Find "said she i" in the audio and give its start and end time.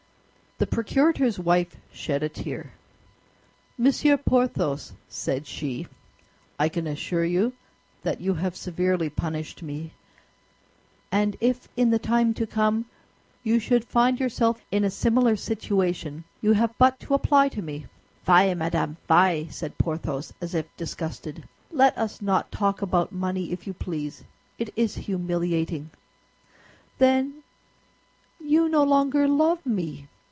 5.09-6.69